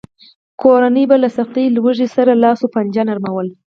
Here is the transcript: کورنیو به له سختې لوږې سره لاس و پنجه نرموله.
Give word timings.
کورنیو 0.61 1.09
به 1.09 1.15
له 1.23 1.29
سختې 1.37 1.63
لوږې 1.75 2.07
سره 2.15 2.31
لاس 2.43 2.59
و 2.61 2.71
پنجه 2.75 3.03
نرموله. 3.09 3.53